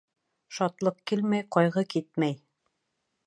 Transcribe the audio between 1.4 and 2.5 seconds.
ҡайғы китмәй.